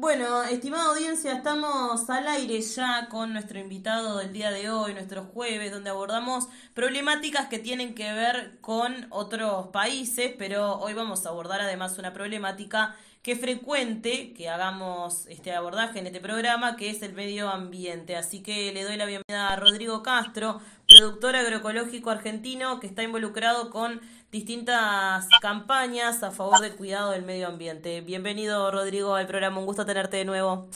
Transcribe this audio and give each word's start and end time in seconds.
Bueno, 0.00 0.44
estimada 0.44 0.86
audiencia, 0.86 1.34
estamos 1.34 2.08
al 2.08 2.26
aire 2.26 2.62
ya 2.62 3.06
con 3.10 3.34
nuestro 3.34 3.58
invitado 3.58 4.16
del 4.16 4.32
día 4.32 4.50
de 4.50 4.70
hoy, 4.70 4.94
nuestro 4.94 5.24
jueves, 5.24 5.70
donde 5.70 5.90
abordamos 5.90 6.48
problemáticas 6.72 7.48
que 7.48 7.58
tienen 7.58 7.94
que 7.94 8.10
ver 8.14 8.56
con 8.62 9.06
otros 9.10 9.66
países, 9.66 10.32
pero 10.38 10.78
hoy 10.78 10.94
vamos 10.94 11.26
a 11.26 11.28
abordar 11.28 11.60
además 11.60 11.98
una 11.98 12.14
problemática 12.14 12.96
que 13.22 13.36
frecuente 13.36 14.32
que 14.32 14.48
hagamos 14.48 15.26
este 15.26 15.52
abordaje 15.52 15.98
en 15.98 16.06
este 16.06 16.20
programa, 16.20 16.76
que 16.76 16.88
es 16.88 17.02
el 17.02 17.12
medio 17.12 17.50
ambiente. 17.50 18.16
Así 18.16 18.42
que 18.42 18.72
le 18.72 18.84
doy 18.84 18.96
la 18.96 19.04
bienvenida 19.04 19.50
a 19.50 19.56
Rodrigo 19.56 20.02
Castro, 20.02 20.62
productor 21.00 21.34
agroecológico 21.34 22.10
argentino 22.10 22.78
que 22.78 22.86
está 22.86 23.02
involucrado 23.02 23.70
con 23.70 24.02
distintas 24.30 25.26
campañas 25.40 26.22
a 26.22 26.30
favor 26.30 26.60
del 26.60 26.76
cuidado 26.76 27.12
del 27.12 27.22
medio 27.22 27.48
ambiente. 27.48 28.02
Bienvenido, 28.02 28.70
Rodrigo, 28.70 29.14
al 29.14 29.26
programa. 29.26 29.60
Un 29.60 29.64
gusto 29.64 29.86
tenerte 29.86 30.18
de 30.18 30.26
nuevo. 30.26 30.68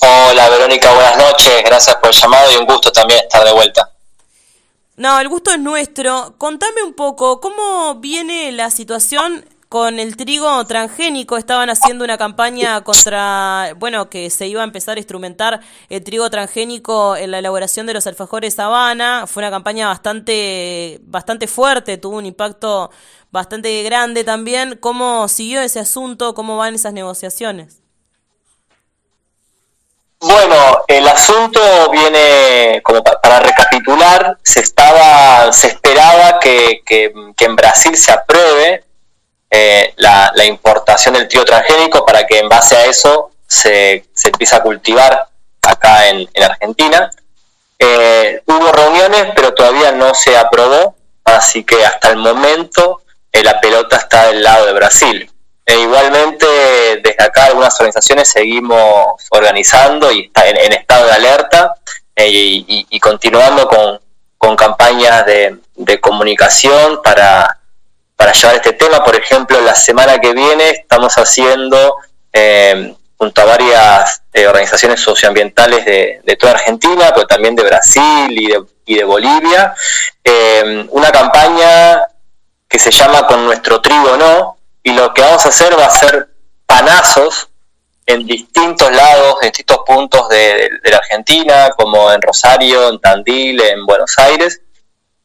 Hola, 0.00 0.48
Verónica, 0.48 0.90
buenas 0.94 1.18
noches. 1.18 1.62
Gracias 1.66 1.96
por 1.96 2.08
el 2.08 2.14
llamado 2.14 2.50
y 2.50 2.56
un 2.56 2.64
gusto 2.64 2.90
también 2.90 3.20
estar 3.20 3.44
de 3.44 3.52
vuelta. 3.52 3.92
No, 4.96 5.20
el 5.20 5.28
gusto 5.28 5.50
es 5.50 5.58
nuestro. 5.58 6.34
Contame 6.38 6.82
un 6.82 6.94
poco, 6.94 7.42
¿cómo 7.42 7.96
viene 7.96 8.52
la 8.52 8.70
situación 8.70 9.44
con 9.68 9.98
el 9.98 10.16
trigo 10.16 10.64
transgénico 10.66 11.36
estaban 11.36 11.68
haciendo 11.68 12.04
una 12.04 12.16
campaña 12.16 12.80
contra, 12.82 13.74
bueno, 13.76 14.08
que 14.08 14.30
se 14.30 14.46
iba 14.46 14.62
a 14.62 14.64
empezar 14.64 14.96
a 14.96 15.00
instrumentar 15.00 15.60
el 15.90 16.02
trigo 16.02 16.30
transgénico 16.30 17.16
en 17.16 17.30
la 17.30 17.38
elaboración 17.38 17.86
de 17.86 17.92
los 17.92 18.06
alfajores 18.06 18.58
Habana. 18.58 19.26
Fue 19.26 19.42
una 19.42 19.50
campaña 19.50 19.88
bastante, 19.88 21.00
bastante 21.02 21.46
fuerte, 21.46 21.98
tuvo 21.98 22.16
un 22.16 22.24
impacto 22.24 22.90
bastante 23.30 23.82
grande 23.82 24.24
también. 24.24 24.78
¿Cómo 24.80 25.28
siguió 25.28 25.60
ese 25.60 25.80
asunto? 25.80 26.34
¿Cómo 26.34 26.56
van 26.56 26.74
esas 26.74 26.94
negociaciones? 26.94 27.82
Bueno, 30.20 30.56
el 30.88 31.06
asunto 31.06 31.60
viene, 31.92 32.80
como 32.82 33.04
para 33.04 33.38
recapitular, 33.38 34.38
se 34.42 34.60
estaba, 34.60 35.52
se 35.52 35.68
esperaba 35.68 36.40
que, 36.40 36.80
que 36.86 37.12
en 37.44 37.54
Brasil 37.54 37.96
se 37.96 38.12
apruebe 38.12 38.87
eh, 39.50 39.94
la, 39.96 40.44
importación 40.44 41.14
del 41.14 41.26
trigo 41.26 41.44
transgénico 41.44 42.04
para 42.04 42.26
que 42.26 42.38
en 42.38 42.48
base 42.48 42.76
a 42.76 42.84
eso 42.84 43.30
se, 43.46 44.04
se 44.12 44.28
empiece 44.28 44.54
a 44.54 44.62
cultivar 44.62 45.28
acá 45.62 46.08
en, 46.08 46.28
Argentina. 46.42 47.10
Eh, 47.78 48.42
hubo 48.46 48.72
reuniones, 48.72 49.28
pero 49.34 49.54
todavía 49.54 49.92
no 49.92 50.14
se 50.14 50.36
aprobó, 50.36 50.96
así 51.24 51.64
que 51.64 51.84
hasta 51.84 52.10
el 52.10 52.16
momento 52.16 53.02
eh, 53.32 53.42
la 53.42 53.60
pelota 53.60 53.96
está 53.96 54.26
del 54.26 54.42
lado 54.42 54.66
de 54.66 54.72
Brasil. 54.74 55.30
E 55.64 55.78
igualmente, 55.80 56.46
desde 57.02 57.22
acá 57.22 57.46
algunas 57.46 57.74
organizaciones 57.78 58.28
seguimos 58.28 59.22
organizando 59.30 60.10
y 60.10 60.26
está 60.26 60.46
en, 60.48 60.72
estado 60.72 61.06
de 61.06 61.12
alerta 61.12 61.74
y, 62.16 63.00
continuando 63.00 63.68
con, 63.68 64.00
con 64.38 64.56
campañas 64.56 65.24
de 65.26 66.00
comunicación 66.00 67.02
para 67.02 67.57
para 68.18 68.32
llevar 68.32 68.56
este 68.56 68.72
tema. 68.72 69.04
Por 69.04 69.14
ejemplo, 69.14 69.60
la 69.60 69.76
semana 69.76 70.18
que 70.18 70.32
viene 70.32 70.70
estamos 70.70 71.14
haciendo, 71.14 71.98
eh, 72.32 72.92
junto 73.16 73.40
a 73.40 73.44
varias 73.44 74.22
eh, 74.32 74.48
organizaciones 74.48 75.00
socioambientales 75.00 75.84
de, 75.84 76.36
toda 76.36 76.54
Argentina, 76.54 77.12
pero 77.14 77.28
también 77.28 77.54
de 77.54 77.62
Brasil 77.62 78.66
y 78.84 78.96
de, 78.96 79.04
Bolivia, 79.04 79.72
eh, 80.24 80.84
una 80.90 81.12
campaña 81.12 82.02
que 82.68 82.78
se 82.80 82.90
llama 82.90 83.24
Con 83.24 83.44
nuestro 83.46 83.80
trigo 83.80 84.16
no, 84.16 84.58
y 84.82 84.92
lo 84.94 85.14
que 85.14 85.22
vamos 85.22 85.46
a 85.46 85.50
hacer 85.50 85.78
va 85.78 85.86
a 85.86 85.90
ser 85.90 86.28
panazos 86.66 87.50
en 88.04 88.26
distintos 88.26 88.90
lados, 88.90 89.36
en 89.42 89.48
distintos 89.48 89.78
puntos 89.86 90.28
de 90.28 90.68
la 90.82 90.96
Argentina, 90.96 91.70
como 91.76 92.10
en 92.10 92.20
Rosario, 92.20 92.88
en 92.88 92.98
Tandil, 92.98 93.60
en 93.60 93.86
Buenos 93.86 94.18
Aires, 94.18 94.60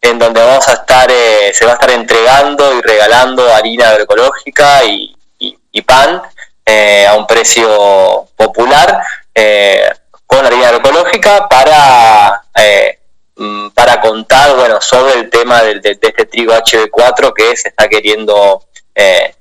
en 0.03 0.19
donde 0.19 0.41
vamos 0.41 0.67
a 0.67 0.73
estar, 0.73 1.09
eh, 1.09 1.51
se 1.53 1.65
va 1.65 1.71
a 1.71 1.73
estar 1.75 1.89
entregando 1.91 2.77
y 2.77 2.81
regalando 2.81 3.51
harina 3.53 3.89
agroecológica 3.89 4.83
y, 4.83 5.15
pan 5.85 6.21
eh, 6.65 7.05
a 7.07 7.15
un 7.15 7.27
precio 7.27 8.27
popular 8.37 9.01
eh, 9.33 9.91
con 10.25 10.45
harina 10.45 10.67
agroecológica 10.67 11.47
para, 11.49 12.43
mm, 13.35 13.69
para 13.69 13.99
contar 13.99 14.55
bueno, 14.55 14.79
sobre 14.79 15.13
el 15.13 15.29
tema 15.29 15.61
de, 15.61 15.79
este 15.83 16.25
trigo 16.25 16.53
HB4 16.53 17.33
que 17.33 17.55
se 17.55 17.69
está 17.69 17.87
queriendo 17.87 18.63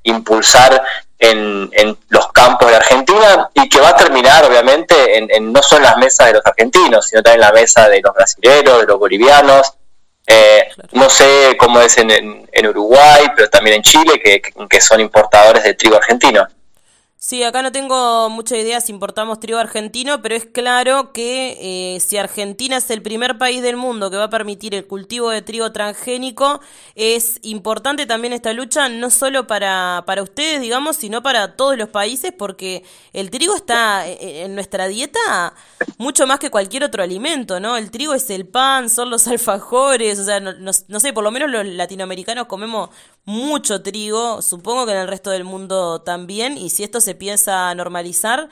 impulsar 0.04 0.82
en, 1.18 1.98
los 2.08 2.32
campos 2.32 2.70
de 2.70 2.76
Argentina 2.76 3.50
y 3.54 3.68
que 3.68 3.80
va 3.80 3.90
a 3.90 3.96
terminar 3.96 4.44
obviamente 4.44 5.18
en, 5.18 5.52
no 5.52 5.62
solo 5.62 5.84
en 5.84 5.90
las 5.90 5.96
mesas 5.98 6.28
de 6.28 6.32
los 6.34 6.46
argentinos, 6.46 7.06
sino 7.06 7.22
también 7.22 7.42
en 7.42 7.48
la 7.48 7.60
mesa 7.60 7.88
de 7.88 8.00
los 8.00 8.14
brasileños, 8.14 8.80
de 8.80 8.86
los 8.86 8.98
bolivianos, 8.98 9.74
eh, 10.26 10.68
no 10.92 11.10
sé 11.10 11.56
cómo 11.58 11.80
es 11.80 11.98
en, 11.98 12.10
en, 12.10 12.66
Uruguay, 12.66 13.26
pero 13.34 13.50
también 13.50 13.76
en 13.76 13.82
Chile, 13.82 14.20
que, 14.22 14.40
que 14.40 14.80
son 14.80 15.00
importadores 15.00 15.64
de 15.64 15.74
trigo 15.74 15.96
argentino. 15.96 16.46
Sí, 17.24 17.44
acá 17.44 17.62
no 17.62 17.70
tengo 17.70 18.28
mucha 18.30 18.56
idea 18.56 18.80
si 18.80 18.90
importamos 18.90 19.38
trigo 19.38 19.56
argentino, 19.60 20.20
pero 20.22 20.34
es 20.34 20.44
claro 20.44 21.12
que 21.12 21.94
eh, 21.94 22.00
si 22.00 22.16
Argentina 22.16 22.78
es 22.78 22.90
el 22.90 23.00
primer 23.00 23.38
país 23.38 23.62
del 23.62 23.76
mundo 23.76 24.10
que 24.10 24.16
va 24.16 24.24
a 24.24 24.28
permitir 24.30 24.74
el 24.74 24.88
cultivo 24.88 25.30
de 25.30 25.40
trigo 25.40 25.70
transgénico, 25.70 26.60
es 26.96 27.38
importante 27.42 28.06
también 28.06 28.32
esta 28.32 28.52
lucha, 28.52 28.88
no 28.88 29.08
solo 29.08 29.46
para, 29.46 30.02
para 30.04 30.20
ustedes, 30.24 30.60
digamos, 30.60 30.96
sino 30.96 31.22
para 31.22 31.54
todos 31.54 31.78
los 31.78 31.90
países, 31.90 32.32
porque 32.36 32.82
el 33.12 33.30
trigo 33.30 33.54
está 33.54 34.04
eh, 34.08 34.18
eh, 34.20 34.42
en 34.46 34.56
nuestra 34.56 34.88
dieta 34.88 35.54
mucho 35.98 36.26
más 36.26 36.40
que 36.40 36.50
cualquier 36.50 36.82
otro 36.82 37.04
alimento, 37.04 37.60
¿no? 37.60 37.76
El 37.76 37.92
trigo 37.92 38.14
es 38.14 38.30
el 38.30 38.48
pan, 38.48 38.90
son 38.90 39.10
los 39.10 39.28
alfajores, 39.28 40.18
o 40.18 40.24
sea, 40.24 40.40
no, 40.40 40.54
no 40.58 41.00
sé, 41.00 41.12
por 41.12 41.22
lo 41.22 41.30
menos 41.30 41.48
los 41.52 41.64
latinoamericanos 41.66 42.46
comemos 42.48 42.90
mucho 43.24 43.82
trigo, 43.82 44.42
supongo 44.42 44.86
que 44.86 44.92
en 44.92 44.98
el 44.98 45.08
resto 45.08 45.30
del 45.30 45.44
mundo 45.44 46.00
también, 46.00 46.58
y 46.58 46.70
si 46.70 46.82
esto 46.82 47.00
se 47.00 47.12
empieza 47.12 47.70
a 47.70 47.74
normalizar, 47.74 48.48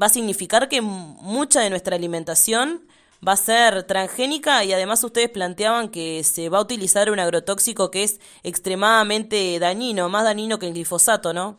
va 0.00 0.06
a 0.06 0.10
significar 0.10 0.68
que 0.68 0.80
mucha 0.80 1.60
de 1.60 1.70
nuestra 1.70 1.96
alimentación 1.96 2.86
va 3.26 3.32
a 3.32 3.36
ser 3.36 3.84
transgénica 3.84 4.64
y 4.64 4.72
además 4.72 5.04
ustedes 5.04 5.28
planteaban 5.28 5.90
que 5.90 6.24
se 6.24 6.48
va 6.48 6.58
a 6.58 6.62
utilizar 6.62 7.10
un 7.10 7.20
agrotóxico 7.20 7.90
que 7.90 8.02
es 8.02 8.20
extremadamente 8.42 9.58
dañino, 9.58 10.08
más 10.08 10.24
dañino 10.24 10.58
que 10.58 10.66
el 10.66 10.72
glifosato, 10.72 11.32
¿no? 11.32 11.58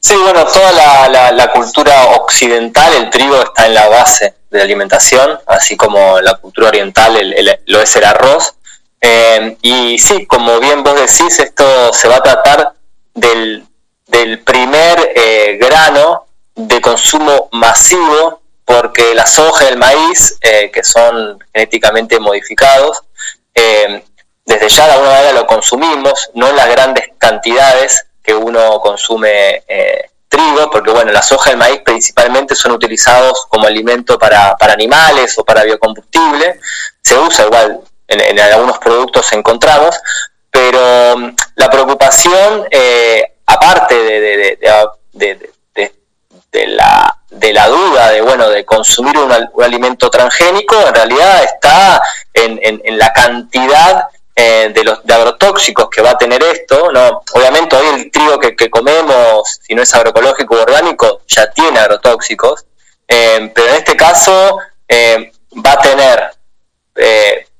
Sí, 0.00 0.14
bueno, 0.14 0.44
toda 0.44 0.70
la, 1.32 1.52
cultura 1.52 2.10
occidental, 2.20 2.94
el 2.94 3.10
trigo 3.10 3.42
está 3.42 3.66
en 3.66 3.74
la 3.74 3.88
base 3.88 4.36
de 4.50 4.58
la 4.58 4.64
alimentación, 4.64 5.40
así 5.46 5.76
como 5.76 6.20
la 6.20 6.34
cultura 6.34 6.68
oriental 6.68 7.18
lo 7.66 7.80
es 7.80 7.96
el 7.96 8.04
arroz. 8.04 8.54
Eh, 9.08 9.56
y 9.62 9.98
sí, 10.00 10.26
como 10.26 10.58
bien 10.58 10.82
vos 10.82 10.96
decís, 10.96 11.38
esto 11.38 11.92
se 11.92 12.08
va 12.08 12.16
a 12.16 12.22
tratar 12.22 12.72
del, 13.14 13.64
primer 14.44 15.12
eh, 15.14 15.58
grano 15.60 16.26
de 16.56 16.80
consumo 16.80 17.48
masivo, 17.52 18.40
porque 18.64 19.14
la 19.14 19.26
soja 19.26 19.64
y 19.64 19.68
el 19.68 19.76
maíz, 19.76 20.36
eh, 20.40 20.72
que 20.72 20.82
son 20.82 21.38
genéticamente 21.54 22.18
modificados, 22.18 23.02
desde 24.44 24.68
ya 24.68 24.86
de 24.86 24.92
alguna 24.92 25.10
manera 25.10 25.32
lo 25.32 25.46
consumimos, 25.46 26.30
no 26.34 26.48
en 26.48 26.56
las 26.56 26.68
grandes 26.68 27.04
cantidades 27.18 28.06
que 28.24 28.34
uno 28.34 28.80
consume 28.80 29.62
trigo, 30.28 30.68
porque 30.70 30.90
bueno, 30.90 31.12
la 31.12 31.22
soja 31.22 31.50
y 31.50 31.52
el 31.52 31.58
maíz 31.58 31.80
principalmente 31.84 32.56
son 32.56 32.72
utilizados 32.72 33.46
como 33.48 33.68
alimento 33.68 34.18
para, 34.18 34.56
para 34.56 34.72
animales 34.72 35.38
o 35.38 35.44
para 35.44 35.62
biocombustible, 35.62 36.58
se 37.02 37.16
usa 37.18 37.46
igual 37.46 37.82
en, 38.08 38.40
algunos 38.40 38.78
productos 38.78 39.32
encontramos, 39.32 39.96
pero 40.50 41.16
mm, 41.18 41.34
la 41.56 41.70
preocupación, 41.70 42.66
eh, 42.70 43.22
aparte 43.46 43.94
de, 43.94 44.58
la, 46.68 47.18
de 47.30 47.52
la 47.52 47.68
duda 47.68 48.10
de, 48.12 48.20
bueno, 48.22 48.48
de 48.48 48.64
consumir 48.64 49.16
un, 49.18 49.30
alimento 49.62 50.08
transgénico, 50.10 50.76
en 50.86 50.94
realidad 50.94 51.44
está 51.44 52.02
en, 52.32 52.80
la 52.98 53.12
cantidad 53.12 54.08
eh, 54.34 54.70
de 54.74 54.84
los 54.84 55.04
de 55.04 55.14
agrotóxicos 55.14 55.88
que 55.90 56.02
va 56.02 56.10
a 56.10 56.18
tener 56.18 56.42
esto, 56.42 56.92
¿no? 56.92 57.22
Obviamente 57.34 57.76
hoy 57.76 58.00
el 58.00 58.10
trigo 58.10 58.38
que, 58.38 58.70
comemos, 58.70 59.60
si 59.62 59.74
no 59.74 59.82
es 59.82 59.94
agroecológico 59.94 60.54
o 60.54 60.62
orgánico, 60.62 61.20
ya 61.26 61.50
tiene 61.50 61.78
agrotóxicos, 61.78 62.64
eh, 63.08 63.50
pero 63.54 63.68
en 63.68 63.74
este 63.76 63.96
caso 63.96 64.58
va 64.90 65.72
a 65.72 65.78
tener 65.80 66.30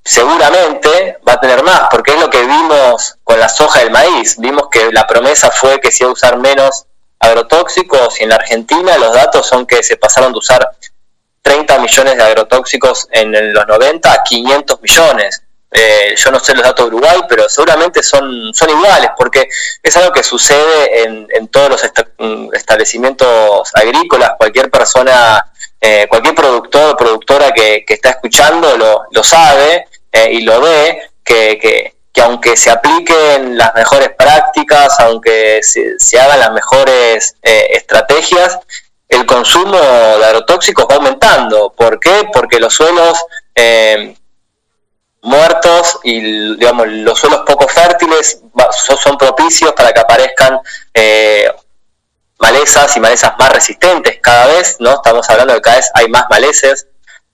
seguramente 0.06 1.19
va 1.29 1.32
a 1.32 1.41
tener 1.41 1.64
más, 1.64 1.88
porque 1.91 2.12
es 2.12 2.20
lo 2.20 2.31
que 2.31 2.41
vimos 2.44 3.17
con 3.25 3.41
la 3.41 3.49
soja 3.49 3.81
del 3.81 3.91
maíz. 3.91 4.37
Vimos 4.38 4.69
que 4.70 4.93
la 4.93 5.05
promesa 5.05 5.50
fue 5.50 5.81
que 5.81 5.91
se 5.91 6.05
iba 6.05 6.11
a 6.11 6.12
usar 6.12 6.38
menos 6.38 6.87
agrotóxicos 7.19 8.20
y 8.20 8.23
en 8.23 8.29
la 8.29 8.37
Argentina 8.37 8.97
los 8.99 9.12
datos 9.12 9.47
son 9.47 9.67
que 9.67 9.82
se 9.82 9.97
pasaron 9.97 10.32
de 10.32 10.38
usar 10.38 10.70
30 11.43 11.81
millones 11.81 12.17
de 12.17 12.23
agrotóxicos 12.23 13.08
en 13.11 13.53
los 13.53 13.67
90 13.67 14.12
a 14.12 14.23
500 14.23 14.81
millones. 14.81 15.43
eh, 15.73 16.14
yo 16.17 16.31
no 16.31 16.38
sé 16.38 16.55
los 16.55 16.62
datos 16.62 16.85
de 16.85 16.97
Uruguay, 16.97 17.23
pero 17.29 17.49
seguramente 17.49 18.02
son, 18.02 18.55
son 18.55 18.70
iguales, 18.70 19.11
porque 19.19 19.49
es 19.82 19.97
algo 19.97 20.12
que 20.12 20.23
sucede 20.23 21.02
en, 21.02 21.26
en 21.31 21.49
todos 21.49 21.69
los 21.69 21.82
mm, 22.19 22.55
establecimientos 22.55 23.70
agrícolas, 23.75 24.32
cualquier 24.38 24.70
persona, 24.70 25.52
eh, 25.81 26.06
cualquier 26.09 26.35
productor 26.37 26.93
o 26.93 26.97
productora 26.97 27.50
que, 27.52 27.85
que 27.85 27.94
está 27.94 28.11
escuchando 28.11 28.76
lo, 28.76 29.06
lo 29.11 29.25
sabe 29.25 29.87
eh, 30.16 30.32
y 30.32 30.40
lo 30.40 30.60
ve, 30.60 31.10
que, 31.24 31.58
que, 31.58 32.22
aunque 32.22 32.56
se 32.56 32.70
apliquen 32.70 33.58
las 33.58 33.74
mejores 33.74 34.10
prácticas, 34.16 34.98
aunque 35.00 35.60
se, 35.62 35.98
se 35.98 36.18
hagan 36.18 36.40
las 36.40 36.52
mejores 36.52 37.36
estrategias, 37.42 38.58
el 39.08 39.24
consumo 39.26 39.78
de 39.78 40.24
agrotóxicos 40.24 40.86
va 40.90 40.96
aumentando. 40.96 41.72
¿Por 41.76 42.00
qué? 42.00 42.28
Porque 42.32 42.58
los 42.58 42.74
suelos 42.74 43.18
eh, 43.54 44.16
muertos 45.22 45.98
y 46.04 46.56
digamos 46.56 46.86
los 46.88 47.18
suelos 47.18 47.42
poco 47.46 47.66
fértiles 47.68 48.40
son 49.02 49.18
propicios 49.18 49.72
para 49.72 49.92
que 49.92 50.00
aparezcan 50.00 50.60
eh, 50.94 51.50
malezas 52.38 52.96
y 52.96 53.00
malezas 53.00 53.32
más 53.38 53.52
resistentes 53.52 54.18
cada 54.20 54.46
vez, 54.46 54.76
¿no? 54.78 54.94
Estamos 54.94 55.28
hablando 55.30 55.54
de 55.54 55.58
que 55.58 55.62
cada 55.62 55.76
vez 55.76 55.90
hay 55.94 56.08
más 56.08 56.28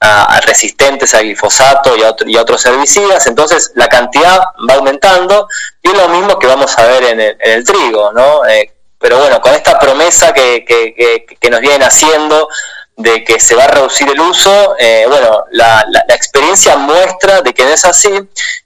malezas 0.02 0.46
resistentes 0.46 1.14
al 1.14 1.24
glifosato 1.24 1.96
y 1.96 2.02
a, 2.02 2.14
y 2.26 2.36
otros 2.36 2.64
herbicidas, 2.66 3.26
entonces 3.26 3.72
la 3.74 3.88
cantidad 3.88 4.40
va 4.68 4.74
aumentando 4.74 5.48
y 5.82 5.88
es 5.88 5.94
lo 5.94 6.08
mismo 6.08 6.38
que 6.38 6.46
vamos 6.46 6.76
a 6.78 6.86
ver 6.86 7.04
en 7.04 7.36
el, 7.38 7.64
trigo, 7.64 8.12
¿no? 8.12 8.46
Eh, 8.46 8.72
pero 8.98 9.18
bueno, 9.18 9.40
con 9.40 9.54
esta 9.54 9.78
promesa 9.78 10.32
que, 10.32 10.64
que, 10.64 11.50
nos 11.50 11.60
vienen 11.60 11.82
haciendo 11.82 12.48
de 12.96 13.24
que 13.24 13.40
se 13.40 13.54
va 13.56 13.64
a 13.64 13.68
reducir 13.68 14.08
el 14.08 14.20
uso, 14.20 14.76
eh, 14.78 15.06
bueno, 15.08 15.44
la, 15.50 15.84
la, 15.88 16.14
experiencia 16.14 16.76
muestra 16.76 17.42
de 17.42 17.52
que 17.52 17.64
no 17.64 17.70
es 17.70 17.84
así 17.84 18.10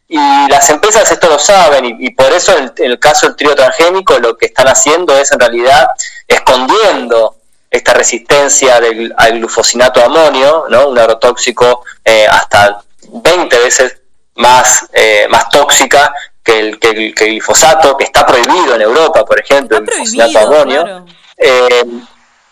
y 0.08 0.48
las 0.48 0.68
empresas 0.70 1.10
esto 1.10 1.28
lo 1.28 1.38
saben 1.38 1.96
y, 1.98 2.10
por 2.10 2.32
eso 2.32 2.56
en 2.56 2.72
el, 2.76 2.98
caso 2.98 3.26
del 3.26 3.36
trigo 3.36 3.54
transgénico 3.54 4.18
lo 4.18 4.36
que 4.36 4.46
están 4.46 4.68
haciendo 4.68 5.16
es 5.16 5.32
en 5.32 5.40
realidad 5.40 5.88
escondiendo 6.28 7.36
esta 7.76 7.94
resistencia 7.94 8.80
del, 8.80 9.14
al 9.16 9.38
glufosinato 9.38 10.02
amonio, 10.02 10.66
¿no? 10.68 10.88
un 10.88 10.98
agrotóxico 10.98 11.84
eh, 12.04 12.26
hasta 12.28 12.82
20 13.08 13.58
veces 13.58 13.98
más, 14.36 14.86
eh, 14.92 15.26
más 15.28 15.48
tóxica 15.48 16.12
que 16.42 16.58
el, 16.58 16.78
que 16.78 16.90
el, 16.90 17.14
glifosato, 17.14 17.96
que 17.96 18.04
está 18.04 18.24
prohibido 18.24 18.74
en 18.74 18.82
Europa, 18.82 19.24
por 19.24 19.40
ejemplo, 19.40 19.78
el 19.78 19.84
glifosato 19.84 20.38
amonio. 20.38 21.06
Eh, 21.36 21.84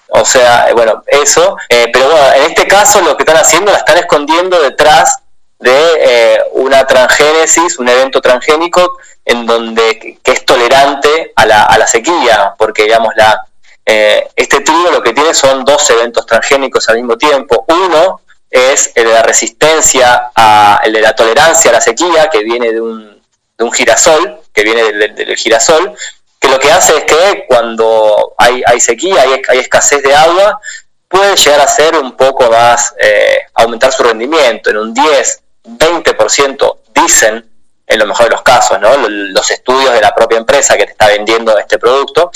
o 0.09 0.25
sea, 0.25 0.69
bueno, 0.75 1.03
eso. 1.07 1.57
Pero 1.69 2.11
bueno, 2.11 2.33
en 2.35 2.43
este 2.45 2.67
caso 2.67 3.01
lo 3.01 3.17
que 3.17 3.23
están 3.23 3.37
haciendo 3.37 3.73
la 3.73 3.79
están 3.79 3.99
escondiendo 3.99 4.61
detrás 4.61 5.21
de 5.59 6.43
una 6.53 6.87
transgénesis, 6.87 7.79
un 7.79 7.89
evento 7.89 8.21
transgénico 8.21 8.99
en 9.25 9.47
donde 9.47 10.19
que 10.23 10.33
es 10.33 10.45
tolerante 10.45 11.33
a 11.35 11.47
la, 11.47 11.65
a 11.65 11.79
la 11.79 11.87
sequía, 11.87 12.55
porque 12.59 12.85
digamos 12.85 13.15
la 13.17 13.47
este 13.85 14.61
trigo 14.61 14.91
lo 14.91 15.03
que 15.03 15.13
tiene 15.13 15.35
son 15.35 15.65
dos 15.65 15.89
eventos 15.91 16.27
transgénicos 16.27 16.89
al 16.89 16.97
mismo 16.97 17.17
tiempo. 17.19 17.65
Uno 17.69 18.21
es 18.51 18.93
el 18.95 19.05
de 19.05 19.13
la 19.13 19.23
resistencia, 19.23 20.31
a, 20.35 20.81
el 20.85 20.93
de 20.93 21.01
la 21.01 21.15
tolerancia 21.15 21.71
a 21.71 21.75
la 21.75 21.81
sequía, 21.81 22.29
que 22.31 22.43
viene 22.45 22.73
de 22.73 22.81
un 22.81 23.15
de 23.57 23.65
un 23.65 23.73
girasol, 23.73 24.41
que 24.53 24.63
viene 24.63 24.93
del, 24.93 25.37
girasol, 25.37 25.97
que 26.41 26.49
lo 26.49 26.59
que 26.59 26.73
hace 26.73 26.97
es 26.97 27.05
que 27.05 27.45
cuando 27.47 28.35
hay, 28.39 28.63
hay 28.67 28.81
sequía, 28.81 29.23
hay, 29.23 29.43
hay, 29.49 29.59
escasez 29.59 30.03
de 30.03 30.15
agua, 30.15 30.61
puede 31.09 31.37
llegar 31.37 31.61
a 31.61 31.69
ser 31.69 31.97
un 31.97 32.17
poco 32.17 32.51
más, 32.51 32.95
eh, 32.99 33.39
aumentar 33.55 33.93
su 33.93 34.03
rendimiento, 34.03 34.71
en 34.71 34.79
un 34.79 34.95
10, 34.95 35.43
20% 35.65 36.79
dicen, 36.95 37.49
en 37.87 37.99
lo 37.99 38.07
mejor 38.07 38.27
de 38.27 38.33
los 38.33 38.43
casos, 38.43 38.81
¿no? 38.81 38.97
los 38.97 39.51
estudios 39.51 39.93
de 39.93 40.01
la 40.01 40.15
propia 40.15 40.39
empresa 40.39 40.77
que 40.77 40.87
te 40.87 40.93
está 40.93 41.09
vendiendo 41.09 41.57
este 41.59 41.79
producto, 41.79 42.31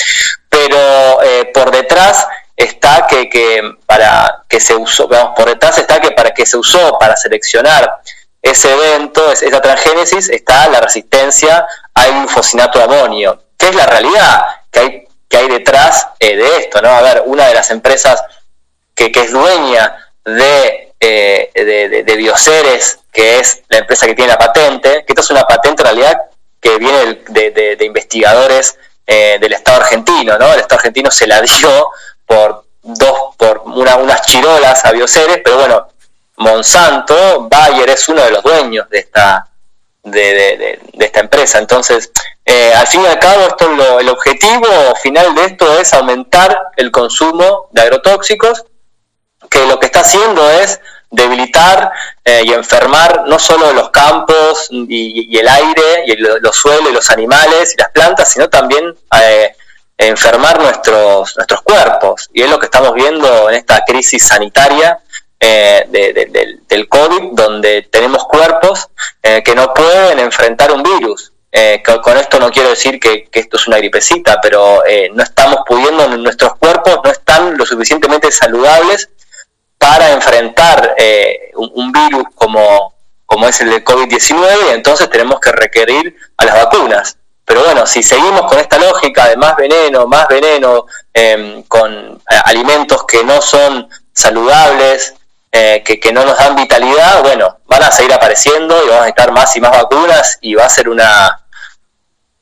pero 0.48 1.22
eh, 1.22 1.50
por 1.54 1.70
detrás 1.70 2.26
está 2.56 3.06
que, 3.06 3.30
que, 3.30 3.62
para 3.86 4.44
que 4.48 4.60
se 4.60 4.74
usó, 4.74 5.08
por 5.08 5.46
detrás 5.46 5.78
está 5.78 6.00
que 6.00 6.10
para 6.10 6.32
que 6.32 6.44
se 6.44 6.56
usó 6.56 6.98
para 6.98 7.16
seleccionar 7.16 8.00
ese 8.42 8.72
evento, 8.72 9.32
esa 9.32 9.60
transgénesis, 9.60 10.28
está 10.28 10.68
la 10.68 10.80
resistencia 10.80 11.66
al 11.94 12.20
glufosinato 12.20 12.78
de 12.78 12.84
amonio. 12.84 13.42
¿Qué 13.56 13.68
es 13.68 13.74
la 13.74 13.86
realidad 13.86 14.46
que 14.70 14.80
hay, 14.80 15.08
que 15.28 15.36
hay 15.36 15.48
detrás 15.48 16.06
eh, 16.20 16.36
de 16.36 16.56
esto? 16.58 16.80
¿no? 16.80 16.88
A 16.88 17.02
ver, 17.02 17.22
una 17.26 17.46
de 17.46 17.54
las 17.54 17.70
empresas 17.70 18.22
que, 18.94 19.12
es 19.14 19.32
dueña 19.32 19.96
de, 20.34 20.92
eh, 21.00 22.02
de, 22.04 22.16
Bioceres, 22.16 23.00
que 23.12 23.38
es 23.38 23.62
la 23.68 23.78
empresa 23.78 24.06
que 24.06 24.14
tiene 24.14 24.32
la 24.32 24.38
patente, 24.38 25.04
que 25.04 25.12
esta 25.12 25.20
es 25.20 25.30
una 25.30 25.44
patente 25.44 25.82
en 25.82 25.86
realidad 25.86 26.22
que 26.60 26.76
viene 26.78 27.22
de, 27.28 27.84
investigadores 27.84 28.76
eh, 29.06 29.38
del 29.40 29.52
Estado 29.52 29.80
argentino, 29.82 30.36
¿no? 30.38 30.52
El 30.52 30.60
Estado 30.60 30.80
argentino 30.80 31.10
se 31.10 31.26
la 31.26 31.40
dio 31.40 31.90
por 32.26 32.64
dos, 32.82 33.36
por 33.36 33.62
una, 33.66 33.96
unas 33.96 34.22
chirolas 34.22 34.84
a 34.84 34.92
Bioceres, 34.92 35.40
pero 35.44 35.56
bueno, 35.56 35.88
Monsanto, 36.38 37.48
Bayer 37.48 37.90
es 37.90 38.08
uno 38.08 38.22
de 38.22 38.30
los 38.30 38.42
dueños 38.42 38.88
de 38.90 38.98
esta, 38.98 39.48
de, 40.02 40.80
esta 40.98 41.20
empresa. 41.20 41.58
Entonces, 41.58 42.10
eh, 42.44 42.72
al 42.74 42.86
fin 42.86 43.02
y 43.02 43.06
al 43.06 43.18
cabo, 43.18 43.46
esto 43.48 43.98
el 43.98 44.08
objetivo 44.08 44.66
final 45.02 45.34
de 45.34 45.44
esto 45.46 45.78
es 45.78 45.92
aumentar 45.92 46.56
el 46.76 46.90
consumo 46.90 47.68
de 47.72 47.82
agrotóxicos, 47.82 48.64
que 49.48 49.66
lo 49.66 49.78
que 49.78 49.86
está 49.86 50.00
haciendo 50.00 50.48
es 50.50 50.80
debilitar 51.10 51.90
eh, 52.24 52.42
y 52.44 52.52
enfermar 52.52 53.24
no 53.26 53.38
solo 53.38 53.72
los 53.72 53.90
campos 53.90 54.68
y, 54.70 55.36
el 55.38 55.48
aire 55.48 56.04
y 56.06 56.16
los 56.16 56.54
suelos 56.54 56.90
y 56.90 56.94
los 56.94 57.10
animales 57.10 57.74
y 57.74 57.80
las 57.80 57.90
plantas, 57.90 58.30
sino 58.30 58.48
también 58.48 58.94
eh, 59.22 59.54
enfermar 59.96 60.60
nuestros, 60.60 61.36
nuestros 61.36 61.62
cuerpos. 61.62 62.28
Y 62.32 62.42
es 62.42 62.50
lo 62.50 62.58
que 62.58 62.66
estamos 62.66 62.94
viendo 62.94 63.48
en 63.50 63.56
esta 63.56 63.82
crisis 63.86 64.26
sanitaria 64.26 65.00
eh, 65.40 65.86
del 66.68 66.88
COVID, 66.88 67.32
donde 67.32 67.82
tenemos 67.82 68.24
cuerpos 68.24 68.88
eh, 69.22 69.42
que 69.44 69.54
no 69.54 69.72
pueden 69.72 70.18
enfrentar 70.18 70.72
un 70.72 70.82
virus. 70.82 71.32
Eh, 71.50 71.82
con 72.02 72.16
esto 72.16 72.38
no 72.38 72.50
quiero 72.50 72.70
decir 72.70 72.98
que, 72.98 73.28
esto 73.32 73.56
es 73.56 73.66
una 73.68 73.78
gripecita, 73.78 74.40
pero 74.40 74.82
no 75.14 75.22
estamos 75.22 75.60
pudiendo, 75.66 76.08
nuestros 76.16 76.56
cuerpos 76.56 76.98
no 77.02 77.10
están 77.10 77.56
lo 77.56 77.64
suficientemente 77.64 78.30
saludables 78.30 79.10
para 79.88 80.12
enfrentar 80.12 80.94
un, 81.54 81.90
virus 81.92 82.24
como, 82.34 82.92
como 83.24 83.48
es 83.48 83.58
el 83.62 83.70
del 83.70 83.82
COVID-19 83.82 84.68
y 84.68 84.74
entonces 84.74 85.08
tenemos 85.08 85.40
que 85.40 85.50
requerir 85.50 86.14
a 86.36 86.44
las 86.44 86.64
vacunas. 86.64 87.16
Pero 87.46 87.64
bueno, 87.64 87.86
si 87.86 88.02
seguimos 88.02 88.42
con 88.42 88.58
esta 88.58 88.76
lógica 88.76 89.28
de 89.28 89.38
más 89.38 89.56
veneno, 89.56 90.06
más 90.06 90.28
veneno, 90.28 90.84
em, 91.14 91.62
con 91.62 92.20
alimentos 92.44 93.06
que 93.06 93.24
no 93.24 93.40
son 93.40 93.88
saludables, 94.12 95.14
eh, 95.50 95.82
que, 95.82 96.12
no 96.12 96.22
nos 96.26 96.36
dan 96.36 96.54
vitalidad, 96.54 97.22
bueno, 97.22 97.56
van 97.64 97.84
a 97.84 97.90
seguir 97.90 98.12
apareciendo 98.12 98.84
y 98.84 98.88
vamos 98.88 99.06
a 99.06 99.08
estar 99.08 99.32
más 99.32 99.56
y 99.56 99.60
más 99.62 99.70
vacunas 99.70 100.36
y 100.42 100.54
va 100.54 100.66
a 100.66 100.68
ser 100.68 100.90
una, 100.90 101.46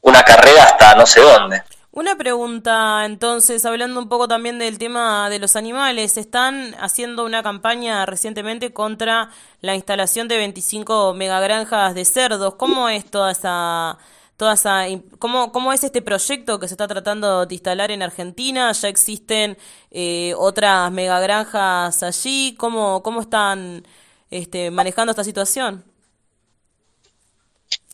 una 0.01 0.25
carrera 0.25 0.65
hasta 0.65 0.97
no 0.97 1.07
sé 1.07 1.21
dónde. 1.21 1.63
Una 1.97 2.15
pregunta, 2.15 3.07
entonces, 3.07 3.65
hablando 3.65 3.99
un 3.99 4.11
poco 4.11 4.29
también 4.29 4.59
del 4.59 4.77
tema 4.77 5.31
de 5.31 5.39
los 5.39 5.57
animales, 5.57 6.19
están 6.19 6.75
haciendo 6.79 7.25
una 7.25 7.43
campaña 7.43 8.05
recientemente 8.05 8.75
contra 8.75 9.31
la 9.63 9.75
instalación 9.75 10.29
de 10.29 10.37
25 10.37 11.15
megagranjas 11.15 11.95
de 11.95 12.05
cerdos. 12.05 12.57
¿Cómo 12.57 12.91
es 12.91 13.11
toda 13.11 13.31
esa 13.33 13.97
toda 14.37 14.53
esa 14.53 14.85
cómo, 15.19 15.53
cómo 15.53 15.73
es 15.73 15.85
este 15.85 16.03
proyecto 16.03 16.61
que 16.61 16.69
se 16.69 16.75
está 16.75 16.87
tratando 16.87 17.47
de 17.47 17.55
instalar 17.55 17.91
en 17.91 18.03
Argentina 18.03 18.71
ya 18.73 18.89
existen 18.89 19.57
eh, 19.91 20.35
otras 20.37 20.93
megagranjas 20.93 22.03
allí 22.03 22.55
cómo 22.59 23.03
cómo 23.03 23.23
están 23.23 23.87
este, 24.31 24.71
manejando 24.71 25.13
esta 25.13 25.25
situación 25.25 25.83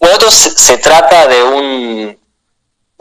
bueno 0.01 0.29
se, 0.33 0.79
trata 0.79 1.29
de 1.29 1.43
un 1.45 2.22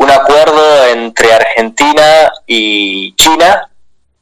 un 0.02 0.10
acuerdo 0.10 0.88
entre 0.88 1.32
Argentina 1.32 2.32
y 2.48 3.16
China 3.16 3.70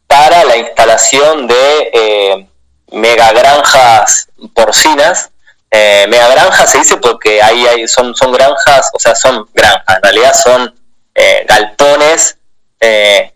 para 0.08 0.44
la 0.44 0.58
instalación 0.58 1.48
de 1.48 1.90
eh, 1.94 2.48
megagranjas 2.92 4.28
porcinas. 4.54 5.30
Eh, 5.72 6.06
mega 6.10 6.28
granja 6.30 6.66
se 6.66 6.80
dice 6.80 6.98
porque 6.98 7.42
ahí 7.42 7.66
hay, 7.68 7.88
son, 7.88 8.16
son 8.16 8.32
granjas, 8.32 8.90
o 8.92 9.00
sea, 9.00 9.16
son 9.16 9.48
granjas, 9.54 9.98
en 9.98 10.02
realidad 10.02 10.34
son 10.34 10.76
eh, 11.14 11.46
galpones 11.48 12.38
eh, 12.82 13.34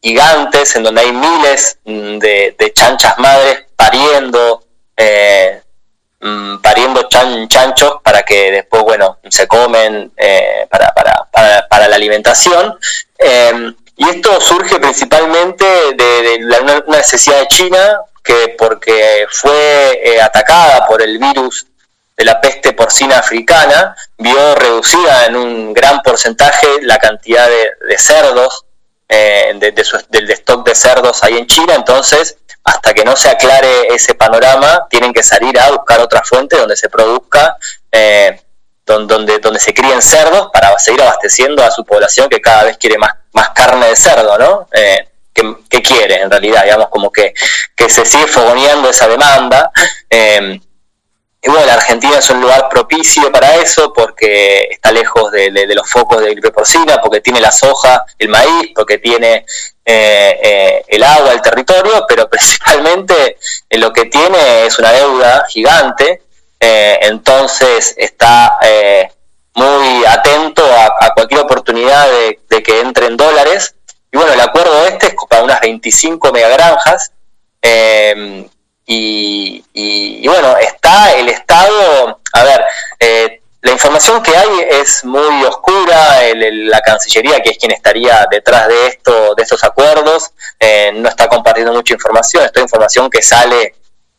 gigantes 0.00 0.76
en 0.76 0.84
donde 0.84 1.00
hay 1.00 1.12
miles 1.12 1.78
mm, 1.84 2.18
de, 2.18 2.72
chanchas 2.74 3.18
madres 3.18 3.64
pariendo, 3.76 4.64
eh, 4.96 5.60
mm, 6.20 6.58
pariendo 6.58 7.08
chanchos 7.08 7.96
para 8.02 8.22
que 8.22 8.50
después, 8.50 8.82
bueno, 8.82 9.18
se 9.28 9.46
comen 9.46 10.12
para, 10.70 10.92
para, 10.94 11.28
para, 11.30 11.68
para, 11.68 11.88
la 11.88 11.96
alimentación. 11.96 12.78
y 13.96 14.08
esto 14.08 14.40
surge 14.40 14.78
principalmente 14.78 15.64
de, 15.96 16.22
de, 16.22 16.60
una 16.60 16.84
necesidad 16.86 17.40
de 17.40 17.48
China 17.48 18.00
que 18.28 18.54
porque 18.58 19.26
fue 19.30 20.02
eh, 20.04 20.20
atacada 20.20 20.86
por 20.86 21.00
el 21.00 21.16
virus 21.18 21.66
de 22.14 22.26
la 22.26 22.38
peste 22.38 22.74
porcina 22.74 23.18
africana, 23.20 23.96
vio 24.18 24.54
reducida 24.54 25.24
en 25.24 25.36
un 25.36 25.72
gran 25.72 26.02
porcentaje 26.02 26.66
la 26.82 26.98
cantidad 26.98 27.48
de, 27.48 27.96
cerdos, 27.96 28.66
eh, 29.08 29.54
del 29.58 30.30
stock 30.32 30.66
de 30.66 30.74
cerdos 30.74 31.24
ahí 31.24 31.38
en 31.38 31.46
China, 31.46 31.74
entonces 31.74 32.36
hasta 32.68 32.92
que 32.92 33.02
no 33.02 33.16
se 33.16 33.30
aclare 33.30 33.88
ese 33.94 34.14
panorama, 34.14 34.86
tienen 34.90 35.12
que 35.14 35.22
salir 35.22 35.58
a 35.58 35.70
buscar 35.70 36.00
otra 36.00 36.22
fuente 36.22 36.56
donde 36.56 36.76
se 36.76 36.90
produzca, 36.90 37.56
eh, 37.90 38.40
donde, 38.84 39.38
donde 39.38 39.58
se 39.58 39.72
críen 39.72 40.02
cerdos 40.02 40.50
para 40.52 40.78
seguir 40.78 41.00
abasteciendo 41.00 41.64
a 41.64 41.70
su 41.70 41.84
población 41.84 42.28
que 42.28 42.40
cada 42.40 42.64
vez 42.64 42.76
quiere 42.76 42.98
más, 42.98 43.12
más 43.32 43.50
carne 43.50 43.88
de 43.88 43.96
cerdo, 43.96 44.36
¿no? 44.38 44.68
Eh, 44.72 45.08
que, 45.32 45.82
quiere 45.82 46.20
en 46.20 46.30
realidad, 46.30 46.64
digamos, 46.64 46.88
como 46.88 47.10
que, 47.10 47.32
que 47.76 47.88
se 47.88 48.04
sigue 48.04 48.26
fogoneando 48.26 48.90
esa 48.90 49.06
demanda. 49.08 49.70
Eh, 50.10 50.60
y 51.40 51.48
bueno, 51.48 51.66
la 51.66 51.74
Argentina 51.74 52.18
es 52.18 52.28
un 52.30 52.40
lugar 52.40 52.68
propicio 52.68 53.30
para 53.30 53.56
eso 53.56 53.92
porque 53.92 54.68
está 54.70 54.90
lejos 54.90 55.30
de, 55.30 55.50
los 55.74 55.88
focos 55.88 56.20
de 56.20 56.30
gripe 56.30 56.50
porcina, 56.50 57.00
porque 57.00 57.20
tiene 57.20 57.40
la 57.40 57.52
soja, 57.52 58.04
el 58.18 58.28
maíz, 58.28 58.72
porque 58.74 58.98
tiene 58.98 59.46
eh, 59.84 60.40
eh, 60.42 60.84
el 60.88 61.02
agua, 61.02 61.32
el 61.32 61.42
territorio, 61.42 62.04
pero 62.08 62.28
principalmente 62.30 63.38
lo 63.70 63.92
que 63.92 64.06
tiene 64.06 64.66
es 64.66 64.78
una 64.78 64.92
deuda 64.92 65.44
gigante, 65.48 66.22
entonces 66.60 67.94
está 67.96 68.58
muy 69.54 70.04
atento 70.06 70.64
a, 70.64 71.12
cualquier 71.14 71.40
oportunidad 71.40 72.08
de, 72.10 72.40
de, 72.48 72.62
que 72.62 72.80
entren 72.80 73.16
dólares 73.16 73.74
y 74.10 74.16
bueno, 74.16 74.32
el 74.32 74.40
acuerdo 74.40 74.86
este 74.86 75.08
es 75.08 75.14
para 75.28 75.42
unas 75.42 75.60
25 75.60 76.32
megagranjas. 76.32 77.12
Eh, 77.60 78.48
y, 78.90 79.62
y, 79.74 80.26
bueno, 80.26 80.56
está 80.56 81.12
el 81.12 81.28
Estado, 81.28 82.20
a 82.32 82.42
ver, 82.42 82.64
eh, 82.98 83.42
la 83.60 83.72
información 83.72 84.22
que 84.22 84.34
hay 84.34 84.48
es 84.80 85.04
muy 85.04 85.44
oscura, 85.44 86.22
la 86.34 86.80
Cancillería, 86.80 87.40
que 87.40 87.50
es 87.50 87.58
quien 87.58 87.72
estaría 87.72 88.26
detrás 88.30 88.66
de 88.66 88.86
esto, 88.86 89.34
de 89.34 89.42
estos 89.42 89.62
acuerdos, 89.62 90.30
eh, 90.58 90.90
no 90.94 91.10
está 91.10 91.28
compartiendo 91.28 91.74
mucha 91.74 91.92
información, 91.92 92.44
esta 92.44 92.62
información 92.62 93.10
que 93.10 93.20
sale 93.20 93.74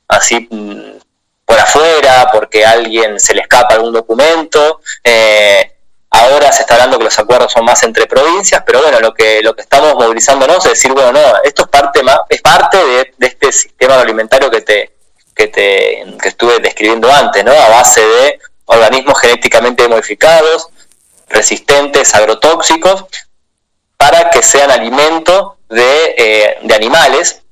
así 0.08 0.48
mm, 0.52 1.00
por 1.46 1.60
afuera, 1.60 2.30
porque 2.32 2.64
a 2.64 2.72
alguien 2.72 3.20
se 3.20 3.34
le 3.34 3.42
escapa 3.42 3.74
algún 3.74 3.94
documento, 3.94 4.82
eh, 5.04 5.79
Ahora 6.12 6.52
se 6.52 6.62
está 6.62 6.74
hablando 6.74 6.98
que 6.98 7.04
los 7.04 7.20
acuerdos 7.20 7.52
son 7.52 7.66
más 7.66 7.84
entre 7.84 8.08
provincias, 8.08 8.64
pero 8.66 8.82
bueno, 8.82 9.00
lo 9.00 9.14
que 9.14 9.42
lo 9.44 9.56
que 9.56 9.62
estamos 9.62 9.94
movilizándonos 9.94 10.66
es 10.66 10.72
decir, 10.72 10.92
bueno, 10.92 11.12
no, 11.12 11.20
esto 11.44 11.64
es 11.64 11.68
parte 11.68 12.02
más, 12.02 12.20
es 12.30 12.42
parte 12.42 12.78
de, 12.78 13.14
este 13.20 13.52
sistema 13.52 14.00
alimentario 14.00 14.50
que 14.50 14.62
te 14.62 14.92
que 15.36 15.48
te 15.48 16.06
que 16.20 16.30
estuve 16.30 16.60
describiendo 16.60 17.14
antes, 17.14 17.46
¿no? 17.46 17.52
A 17.52 17.70
base 17.70 18.02
de 18.02 18.40
organismos 18.66 19.20
genéticamente 19.20 19.88
modificados, 19.88 20.70
resistentes, 21.28 22.16
agrotóxicos, 22.16 23.06
para 23.96 24.32
que 24.32 24.42
sean 24.42 24.72
alimento 24.72 25.58
de, 25.70 26.16
eh, 26.18 26.58
de 26.64 26.76
animales. 26.76 27.44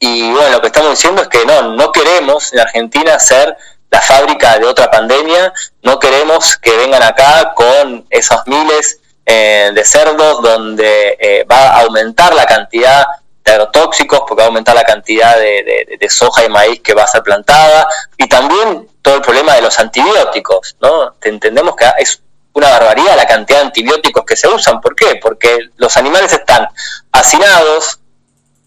Y 0.00 0.32
bueno, 0.32 0.50
lo 0.50 0.60
que 0.60 0.68
estamos 0.68 0.90
diciendo 0.90 1.22
es 1.22 1.28
que 1.28 1.44
no, 1.44 1.74
no 1.74 1.92
queremos 1.92 2.52
en 2.52 2.60
Argentina 2.60 3.18
ser 3.20 3.56
la 3.90 4.00
fábrica 4.00 4.58
de 4.58 4.66
otra 4.66 4.90
pandemia, 4.90 5.52
no 5.82 5.98
queremos 5.98 6.56
que 6.56 6.76
vengan 6.76 7.02
acá 7.02 7.52
con 7.54 8.06
esos 8.10 8.40
miles 8.46 9.00
eh, 9.26 9.70
de 9.74 9.84
cerdos 9.84 10.42
donde 10.42 11.16
eh, 11.20 11.44
va 11.50 11.70
a 11.70 11.80
aumentar 11.82 12.34
la 12.34 12.46
cantidad 12.46 13.06
de 13.44 13.52
agrotóxicos, 13.52 14.20
porque 14.20 14.36
va 14.36 14.44
a 14.44 14.46
aumentar 14.46 14.74
la 14.74 14.84
cantidad 14.84 15.36
de, 15.36 16.08
soja 16.08 16.44
y 16.44 16.48
maíz 16.48 16.80
que 16.82 16.94
va 16.94 17.04
a 17.04 17.06
ser 17.06 17.22
plantada, 17.22 17.86
y 18.16 18.28
también 18.28 18.88
todo 19.02 19.16
el 19.16 19.22
problema 19.22 19.54
de 19.54 19.62
los 19.62 19.78
antibióticos, 19.78 20.76
¿no? 20.80 21.14
Entendemos 21.22 21.74
que 21.76 21.86
es 21.98 22.20
una 22.52 22.68
barbaridad 22.70 23.16
la 23.16 23.26
cantidad 23.26 23.60
de 23.60 23.66
antibióticos 23.66 24.24
que 24.24 24.36
se 24.36 24.48
usan, 24.48 24.80
¿por 24.80 24.94
qué? 24.94 25.18
Porque 25.22 25.70
los 25.76 25.96
animales 25.96 26.32
están 26.32 26.68
hacinados, 27.12 28.00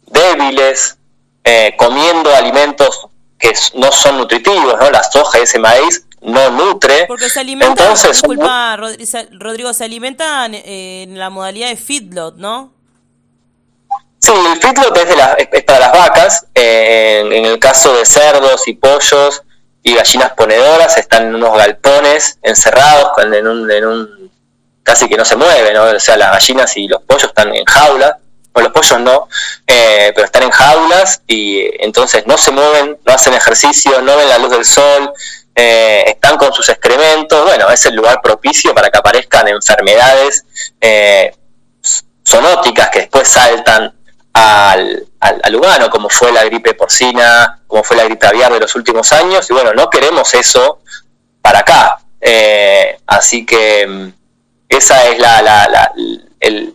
débiles, 0.08 0.98
eh, 1.44 1.76
comiendo 1.78 2.34
alimentos 2.34 3.08
que 3.44 3.54
no 3.74 3.92
son 3.92 4.18
nutritivos, 4.18 4.80
¿no? 4.80 4.90
La 4.90 5.04
soja 5.04 5.40
y 5.40 5.42
ese 5.42 5.60
maíz 5.60 6.06
no 6.22 6.50
nutre. 6.50 7.06
Porque 7.08 7.30
se 7.30 7.42
alimenta, 7.42 7.94
disculpa 7.94 8.78
Rodrigo, 8.78 9.74
se 9.74 9.84
alimenta 9.84 10.46
en 10.46 11.20
la 11.20 11.30
modalidad 11.30 11.68
de 11.68 11.76
feedlot, 11.76 12.38
¿no? 12.38 12.72
Sí, 14.20 14.32
el 14.32 14.62
feedlot 14.62 14.98
es, 14.98 15.64
para 15.66 15.80
las 15.80 15.92
vacas, 15.92 16.46
eh, 16.56 17.24
en, 17.26 17.46
el 17.46 17.60
caso 17.60 17.94
de 17.94 18.06
cerdos 18.06 18.66
y 18.70 18.76
pollos 18.76 19.44
y 19.84 19.94
gallinas 19.94 20.32
ponedoras 20.32 20.98
están 20.98 21.24
en 21.24 21.36
unos 21.36 21.58
galpones 21.58 22.40
encerrados 22.44 23.12
en 23.22 23.46
un, 23.46 23.70
en 23.70 23.86
un 23.86 24.32
casi 24.84 25.10
que 25.10 25.18
no 25.18 25.26
se 25.26 25.36
mueven, 25.36 25.74
¿no? 25.74 25.84
o 25.84 26.00
sea, 26.00 26.16
las 26.16 26.32
gallinas 26.32 26.78
y 26.78 26.88
los 26.88 27.02
pollos 27.02 27.26
están 27.26 27.54
en 27.54 27.66
jaulas 27.66 28.14
los 28.62 28.72
pollos 28.72 29.00
no, 29.00 29.28
eh, 29.66 30.12
pero 30.14 30.26
están 30.26 30.44
en 30.44 30.52
jaulas 30.52 31.22
y 31.28 31.64
entonces 31.84 32.28
no 32.28 32.38
se 32.38 32.52
mueven, 32.52 33.00
no 33.04 33.14
hacen 33.14 33.34
ejercicio, 33.34 34.02
no 34.02 34.16
ven 34.16 34.30
la 34.30 34.38
luz 34.38 34.52
del 34.52 34.66
sol, 34.66 35.12
eh, 35.56 36.04
están 36.08 36.38
con 36.38 36.54
sus 36.54 36.70
excrementos, 36.70 37.44
bueno, 37.46 37.70
es 37.70 37.86
el 37.86 37.96
lugar 37.96 38.22
propicio 38.22 38.74
para 38.74 38.90
que 38.92 39.00
aparezcan 39.00 39.48
enfermedades 39.48 40.46
eh, 40.80 41.36
zoonóticas 42.28 42.90
que 42.90 43.00
después 43.00 43.28
saltan 43.28 43.94
al, 44.34 45.08
al, 45.20 45.56
humano, 45.56 45.90
como 45.90 46.10
fue 46.10 46.32
la 46.32 46.44
gripe 46.44 46.74
porcina, 46.74 47.62
como 47.68 47.84
fue 47.84 47.98
la 47.98 48.04
gripe 48.04 48.28
aviar 48.28 48.54
de 48.54 48.60
los 48.60 48.76
últimos 48.76 49.12
años, 49.14 49.50
y 49.50 49.54
bueno, 49.54 49.74
no 49.74 49.90
queremos 49.90 50.34
eso 50.34 50.80
para 51.42 51.60
acá. 51.60 52.00
así 53.08 53.46
que 53.46 53.86
mm, 53.88 54.14
esa 54.70 55.06
es 55.06 55.20
la, 55.20 55.42
la, 55.42 55.92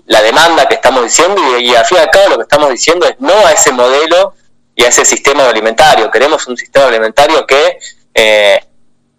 la 0.07 0.23
demanda 0.23 0.67
que 0.67 0.75
diciendo 1.09 1.59
y, 1.59 1.75
al 1.75 1.85
fin 1.85 1.99
y 2.05 2.11
cabo 2.11 2.31
lo 2.31 2.37
que 2.37 2.43
estamos 2.43 2.71
diciendo 2.71 3.07
es 3.07 3.15
no 3.19 3.35
a 3.47 3.53
ese 3.53 3.73
modelo 3.73 4.35
y 4.75 4.85
a 4.85 4.89
ese 4.89 5.05
sistema 5.05 5.49
alimentario. 5.49 6.11
Queremos 6.11 6.47
un 6.47 6.57
sistema 6.57 6.87
alimentario 6.87 7.47
que, 7.47 7.79
eh, 8.15 8.61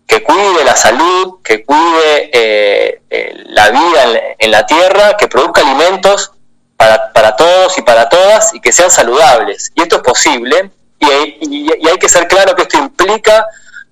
que 0.08 0.24
cuide 0.24 0.64
la 0.64 0.76
salud, 0.76 1.40
que 1.44 1.66
cuide 1.66 2.30
eh, 2.32 3.02
eh, 3.10 3.34
la 3.48 3.70
vida 3.70 4.36
en, 4.38 4.52
la 4.52 4.66
tierra, 4.66 5.18
que 5.18 5.28
produzca 5.28 5.62
alimentos 5.62 6.32
para, 6.78 7.12
para, 7.12 7.36
todos 7.36 7.78
y 7.78 7.82
para 7.82 8.08
todas 8.08 8.54
y 8.54 8.62
que 8.62 8.72
sean 8.72 8.90
saludables. 8.90 9.72
Y 9.76 9.82
esto 9.82 9.98
es 9.98 10.02
posible 10.02 10.72
y, 11.00 11.76
y 11.78 11.88
hay 11.88 11.98
que 11.98 12.08
ser 12.08 12.28
claro 12.28 12.56
que 12.56 12.62
esto 12.62 12.78
implica 12.78 13.46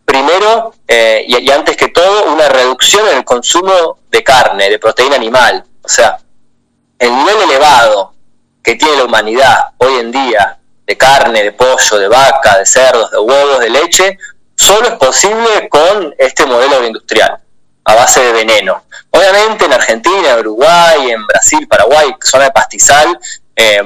primero 0.05 0.73
y, 0.87 1.37
y 1.37 1.51
antes 1.51 1.75
que 1.75 1.89
todo 1.89 2.31
una 2.31 2.47
reducción 2.47 3.07
en 3.09 3.17
el 3.17 3.25
consumo 3.25 3.99
de 4.09 4.23
carne, 4.23 4.69
de 4.69 4.79
proteína 4.79 5.17
animal. 5.17 5.65
O 5.83 5.89
sea, 5.89 6.17
el 6.99 7.15
nivel 7.15 7.41
elevado 7.43 8.13
que 8.63 8.75
tiene 8.75 8.97
la 8.97 9.05
humanidad 9.05 9.71
hoy 9.77 9.95
en 9.99 10.11
día 10.11 10.57
de 10.85 10.97
carne, 10.97 11.43
de 11.43 11.51
pollo, 11.51 11.99
de 11.99 12.07
vaca, 12.07 12.57
de 12.57 12.65
cerdos, 12.65 13.11
de 13.11 13.19
huevos, 13.19 13.59
de 13.59 13.69
leche, 13.69 14.17
solo 14.55 14.87
es 14.87 14.93
posible 14.95 15.69
con 15.69 16.15
este 16.17 16.45
modelo 16.45 16.85
industrial 16.85 17.37
a 17.83 17.95
base 17.95 18.21
de 18.21 18.33
veneno. 18.33 18.83
Obviamente 19.11 19.65
en 19.65 19.73
Argentina, 19.73 20.33
en 20.33 20.39
Uruguay, 20.39 21.11
en 21.11 21.25
Brasil, 21.25 21.67
Paraguay, 21.67 22.15
zona 22.21 22.45
de 22.45 22.51
pastizal, 22.51 23.19
eh, 23.55 23.83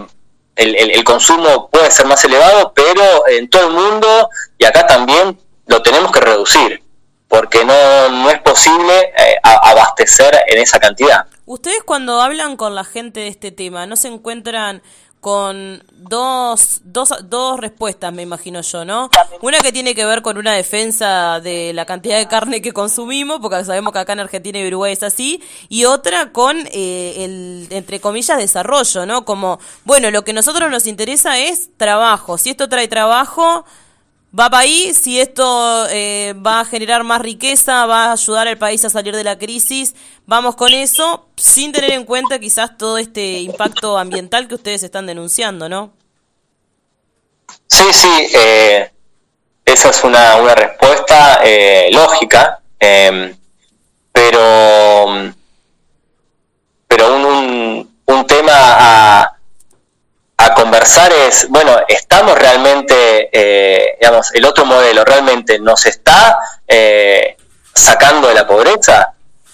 el, 0.55 1.03
consumo 1.03 1.69
puede 1.69 1.91
ser 1.91 2.05
más 2.05 2.23
elevado, 2.23 2.73
pero 2.73 3.27
en 3.27 3.49
todo 3.49 3.67
el 3.67 3.73
mundo 3.73 4.29
y 4.57 4.65
acá 4.65 4.85
también 4.85 5.39
lo 5.67 5.81
tenemos 5.81 6.11
que 6.11 6.19
reducir, 6.19 6.83
porque 7.27 7.63
no, 7.65 8.09
no 8.09 8.29
es 8.29 8.39
posible 8.41 9.13
eh, 9.17 9.37
abastecer 9.43 10.37
en 10.47 10.61
esa 10.61 10.79
cantidad. 10.79 11.25
Ustedes 11.51 11.83
cuando 11.83 12.21
hablan 12.21 12.55
con 12.55 12.75
la 12.75 12.85
gente 12.85 13.19
de 13.19 13.27
este 13.27 13.51
tema, 13.51 13.85
¿no 13.85 13.97
se 13.97 14.07
encuentran 14.07 14.81
con 15.19 15.83
dos, 15.91 16.79
dos, 16.85 17.13
dos 17.25 17.59
respuestas, 17.59 18.13
me 18.13 18.21
imagino 18.21 18.61
yo, 18.61 18.85
¿no? 18.85 19.09
Una 19.41 19.59
que 19.59 19.73
tiene 19.73 19.93
que 19.93 20.05
ver 20.05 20.21
con 20.21 20.37
una 20.37 20.53
defensa 20.53 21.41
de 21.41 21.73
la 21.73 21.85
cantidad 21.85 22.17
de 22.17 22.29
carne 22.29 22.61
que 22.61 22.71
consumimos, 22.71 23.41
porque 23.41 23.65
sabemos 23.65 23.91
que 23.91 23.99
acá 23.99 24.13
en 24.13 24.21
Argentina 24.21 24.59
y 24.59 24.67
Uruguay 24.67 24.93
es 24.93 25.03
así, 25.03 25.43
y 25.67 25.83
otra 25.83 26.31
con 26.31 26.57
eh, 26.71 27.15
el, 27.25 27.67
entre 27.71 27.99
comillas, 27.99 28.37
desarrollo, 28.37 29.05
¿no? 29.05 29.25
Como, 29.25 29.59
bueno, 29.83 30.09
lo 30.09 30.23
que 30.23 30.31
a 30.31 30.35
nosotros 30.35 30.71
nos 30.71 30.87
interesa 30.87 31.37
es 31.37 31.69
trabajo. 31.75 32.37
Si 32.37 32.51
esto 32.51 32.69
trae 32.69 32.87
trabajo, 32.87 33.65
va 34.37 34.49
para 34.49 34.63
ahí, 34.63 34.93
si 34.93 35.19
esto 35.19 35.87
eh, 35.89 36.33
va 36.33 36.61
a 36.61 36.65
generar 36.65 37.03
más 37.03 37.21
riqueza, 37.21 37.85
va 37.85 38.05
a 38.05 38.11
ayudar 38.13 38.47
al 38.47 38.57
país 38.57 38.83
a 38.85 38.89
salir 38.89 39.15
de 39.15 39.23
la 39.23 39.37
crisis, 39.37 39.95
vamos 40.25 40.55
con 40.55 40.73
eso, 40.73 41.27
sin 41.35 41.71
tener 41.71 41.91
en 41.91 42.05
cuenta 42.05 42.39
quizás 42.39 42.77
todo 42.77 42.97
este 42.97 43.39
impacto 43.39 43.97
ambiental 43.97 44.47
que 44.47 44.55
ustedes 44.55 44.83
están 44.83 45.05
denunciando, 45.05 45.67
¿no? 45.67 45.93
Sí, 47.67 47.83
sí, 47.91 48.27
eh, 48.33 48.91
esa 49.65 49.89
es 49.89 50.03
una, 50.03 50.37
una 50.37 50.55
respuesta 50.55 51.39
eh, 51.43 51.89
lógica, 51.91 52.61
em, 52.79 53.35
pero, 54.11 55.33
pero 56.87 57.15
un, 57.15 57.25
un, 57.25 57.95
un 58.05 58.27
tema 58.27 58.53
a, 58.53 59.37
a 60.45 60.53
conversar 60.53 61.11
es, 61.13 61.47
bueno, 61.49 61.77
¿estamos 61.87 62.37
realmente, 62.37 63.29
eh, 63.31 63.97
digamos, 63.99 64.33
el 64.33 64.45
otro 64.45 64.65
modelo 64.65 65.05
realmente 65.05 65.59
nos 65.59 65.85
está 65.85 66.39
eh, 66.67 67.37
sacando 67.73 68.27
de 68.27 68.33
la 68.33 68.47
pobreza? 68.47 69.13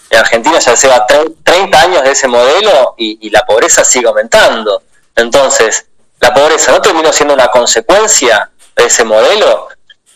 En 0.10 0.20
Argentina 0.20 0.60
ya 0.60 0.75
se 0.75 0.88
va 0.88 1.06
30 1.44 1.82
años 1.82 2.03
de 2.03 2.12
ese 2.12 2.27
modelo 2.27 2.96
y, 2.98 3.29
la 3.29 3.46
pobreza 3.46 3.84
sigue 3.84 4.08
aumentando. 4.08 4.84
Entonces, 5.15 5.86
la 6.22 6.34
pobreza 6.34 6.72
no 6.72 6.82
terminó 6.82 7.12
siendo 7.12 7.34
una 7.34 7.50
consecuencia 7.50 8.50
de 8.75 8.86
ese 8.86 9.03
modelo. 9.03 9.67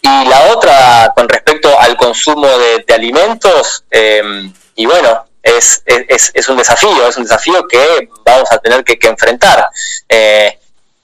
Y 0.01 0.25
la 0.25 0.53
otra, 0.53 1.11
con 1.13 1.27
respecto 1.27 1.77
al 1.77 1.97
consumo 1.97 2.47
de, 2.47 2.85
alimentos, 2.93 3.83
em, 3.91 4.53
y 4.75 4.85
bueno, 4.85 5.25
es, 5.43 5.83
es, 5.85 6.31
es, 6.33 6.49
un 6.49 6.57
desafío, 6.57 7.07
es 7.07 7.17
un 7.17 7.23
desafío 7.23 7.67
que 7.67 8.09
vamos 8.23 8.49
a 8.51 8.57
tener 8.59 8.83
que, 8.83 8.97
enfrentar. 9.07 9.67
Eh, 10.07 10.59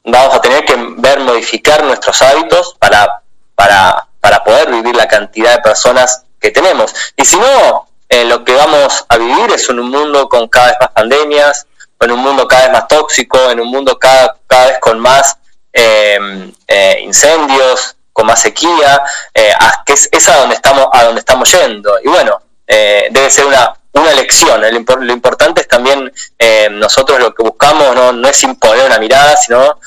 vamos 0.07 0.35
a 0.35 0.41
tener 0.41 0.65
que 0.65 0.75
ver 0.97 1.19
modificar 1.19 1.83
nuestros 1.83 2.21
hábitos 2.21 2.75
para, 2.79 3.21
para, 3.55 4.07
para 4.19 4.43
poder 4.43 4.71
vivir 4.71 4.95
la 4.95 5.07
cantidad 5.07 5.55
de 5.55 5.61
personas 5.61 6.23
que 6.39 6.51
tenemos. 6.51 6.93
Y 7.15 7.25
si 7.25 7.37
no, 7.37 7.87
eh, 8.09 8.23
lo 8.23 8.43
que 8.43 8.53
vamos 8.53 9.05
a 9.09 9.17
vivir 9.17 9.51
es 9.53 9.67
un 9.69 9.81
mundo 9.89 10.29
con 10.29 10.47
cada 10.47 10.67
vez 10.67 10.77
más 10.79 10.89
pandemias, 10.91 11.67
en 11.99 12.11
un 12.11 12.19
mundo 12.19 12.47
cada 12.47 12.63
vez 12.63 12.71
más 12.71 12.87
tóxico, 12.87 13.51
en 13.51 13.59
un 13.59 13.69
mundo 13.69 13.99
cada, 13.99 14.37
cada 14.47 14.67
vez 14.67 14.79
con 14.79 14.99
más 14.99 15.37
em, 15.73 16.53
eh, 16.67 16.99
incendios, 17.01 17.95
con 18.13 18.27
más 18.27 18.41
sequía, 18.41 19.01
eh, 19.33 19.51
que 19.85 19.93
es, 19.93 20.29
a 20.29 20.37
donde 20.37 20.55
estamos 20.55 20.87
a 20.91 21.03
donde 21.03 21.19
estamos 21.19 21.51
yendo. 21.51 21.99
Y 22.03 22.07
bueno, 22.07 22.41
debe 22.65 23.29
ser 23.29 23.45
una, 23.45 23.73
una 23.93 24.13
lección. 24.13 24.61
Lo, 24.61 25.13
importante 25.13 25.61
es 25.61 25.67
también 25.67 26.11
nosotros 26.71 27.19
lo 27.19 27.33
que 27.33 27.43
buscamos 27.43 27.95
no, 27.95 28.11
no 28.11 28.27
es 28.27 28.41
imponer 28.43 28.85
una 28.85 28.99
mirada, 28.99 29.35
sino 29.37 29.79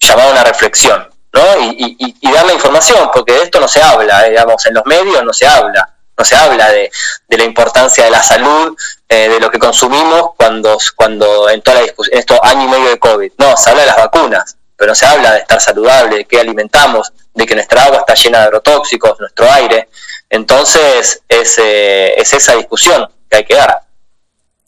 llamar 0.00 0.28
a 0.28 0.30
una 0.32 0.44
reflexión. 0.44 1.08
¿no? 1.32 1.42
Y, 1.60 2.14
dar 2.32 2.46
la 2.46 2.54
información, 2.54 3.10
porque 3.12 3.32
de 3.32 3.42
esto 3.42 3.60
no 3.60 3.68
se 3.68 3.82
habla, 3.82 4.24
digamos, 4.24 4.64
en 4.66 4.74
los 4.74 4.84
medios 4.86 5.22
no 5.24 5.32
se 5.32 5.46
habla 5.46 5.96
no 6.18 6.24
se 6.24 6.34
habla 6.34 6.70
de, 6.70 6.90
de 7.28 7.38
la 7.38 7.44
importancia 7.44 8.04
de 8.04 8.10
la 8.10 8.22
salud, 8.22 8.76
eh, 9.08 9.28
de 9.28 9.40
lo 9.40 9.50
que 9.50 9.58
consumimos 9.58 10.30
cuando, 10.36 10.78
cuando 10.94 11.50
en 11.50 11.60
toda 11.62 11.78
la 11.78 11.82
discusión, 11.82 12.18
estos 12.18 12.38
año 12.42 12.64
y 12.64 12.68
medio 12.68 12.88
de 12.90 12.98
COVID. 12.98 13.32
No, 13.38 13.56
se 13.56 13.70
habla 13.70 13.82
de 13.82 13.88
las 13.88 13.96
vacunas, 13.96 14.56
pero 14.76 14.90
no 14.90 14.94
se 14.94 15.06
habla 15.06 15.32
de 15.32 15.40
estar 15.40 15.60
saludable, 15.60 16.16
de 16.16 16.24
qué 16.24 16.40
alimentamos, 16.40 17.12
de 17.34 17.46
que 17.46 17.54
nuestra 17.54 17.84
agua 17.84 17.98
está 17.98 18.14
llena 18.14 18.38
de 18.38 18.44
agrotóxicos, 18.44 19.20
nuestro 19.20 19.50
aire. 19.52 19.88
Entonces, 20.30 21.22
es, 21.28 21.58
eh, 21.58 22.14
es 22.16 22.32
esa 22.32 22.56
discusión 22.56 23.08
que 23.30 23.36
hay 23.36 23.44
que 23.44 23.54
dar. 23.54 23.82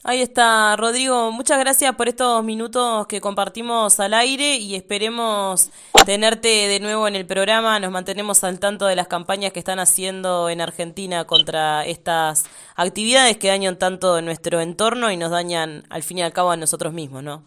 Ahí 0.09 0.23
está, 0.23 0.75
Rodrigo. 0.77 1.31
Muchas 1.33 1.59
gracias 1.59 1.95
por 1.95 2.09
estos 2.09 2.43
minutos 2.43 3.07
que 3.09 3.21
compartimos 3.21 4.01
al 4.01 4.15
aire 4.15 4.57
y 4.57 4.75
esperemos 4.75 5.69
tenerte 6.07 6.49
de 6.49 6.81
nuevo 6.81 7.07
en 7.07 7.15
el 7.15 7.27
programa. 7.27 7.79
Nos 7.79 7.91
mantenemos 7.91 8.43
al 8.43 8.59
tanto 8.59 8.87
de 8.87 8.97
las 8.97 9.07
campañas 9.07 9.53
que 9.53 9.59
están 9.59 9.79
haciendo 9.81 10.49
en 10.49 10.63
Argentina 10.63 11.27
contra 11.27 11.85
estas 11.85 12.47
actividades 12.75 13.37
que 13.37 13.49
dañan 13.49 13.79
tanto 13.79 14.23
nuestro 14.23 14.63
entorno 14.63 15.11
y 15.11 15.19
nos 15.19 15.31
dañan 15.31 15.85
al 15.91 16.03
fin 16.03 16.17
y 16.17 16.23
al 16.23 16.33
cabo 16.33 16.53
a 16.53 16.57
nosotros 16.57 16.95
mismos, 16.95 17.23
¿no? 17.23 17.45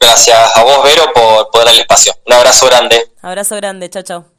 Gracias 0.00 0.56
a 0.56 0.64
vos, 0.64 0.82
Vero, 0.82 1.04
por, 1.14 1.48
por 1.52 1.64
dar 1.64 1.74
el 1.74 1.80
espacio. 1.82 2.12
Un 2.26 2.32
abrazo 2.32 2.66
grande. 2.66 3.12
Abrazo 3.22 3.54
grande, 3.54 3.88
chao, 3.88 4.02
chao. 4.02 4.33